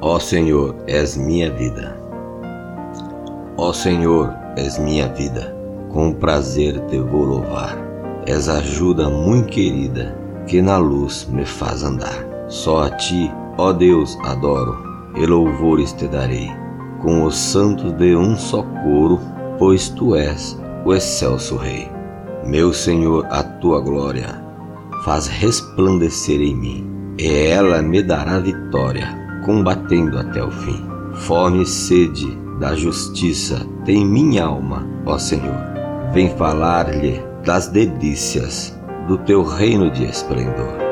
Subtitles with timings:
[0.00, 2.00] Ó Senhor, és minha vida.
[3.56, 5.52] Ó Senhor, és minha vida.
[5.90, 7.76] Com prazer te vou louvar.
[8.24, 10.16] És ajuda muito querida
[10.46, 12.24] que na luz me faz andar.
[12.46, 14.78] Só a ti, ó Deus, adoro,
[15.16, 16.48] e louvores te darei,
[17.02, 19.18] com os santos de um só coro,
[19.58, 21.90] pois tu és o excelso Rei.
[22.46, 24.40] Meu Senhor, a tua glória
[25.04, 30.84] faz resplandecer em mim, e ela me dará vitória combatendo até o fim.
[31.14, 35.56] Fome e sede da justiça tem minha alma, ó Senhor.
[36.12, 40.87] Vem falar-lhe das delícias do teu reino de esplendor.